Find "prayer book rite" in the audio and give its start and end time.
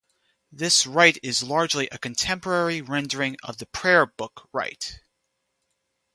3.67-4.99